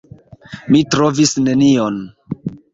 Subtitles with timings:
[0.77, 2.03] Mi trovis nenion.